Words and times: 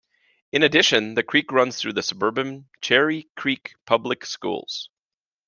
In 0.51 0.63
addition, 0.63 1.13
the 1.13 1.21
creek 1.21 1.51
runs 1.51 1.79
through 1.79 1.93
the 1.93 2.01
suburban 2.01 2.67
Cherry 2.81 3.29
Creek 3.35 3.75
Public 3.85 4.25
Schools. 4.25 4.89